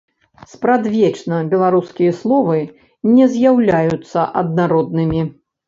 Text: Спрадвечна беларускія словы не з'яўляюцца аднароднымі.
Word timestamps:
Спрадвечна 0.53 1.37
беларускія 1.51 2.11
словы 2.21 2.57
не 3.15 3.29
з'яўляюцца 3.37 4.27
аднароднымі. 4.45 5.21